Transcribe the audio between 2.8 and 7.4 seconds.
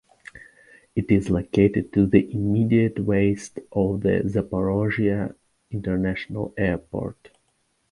west of the Zaporizhzhia International Airport.